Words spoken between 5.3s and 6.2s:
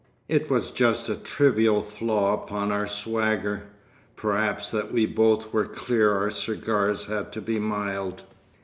were clear